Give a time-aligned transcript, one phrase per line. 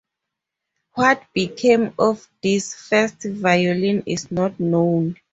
[0.95, 5.17] What became of this first violin is not known.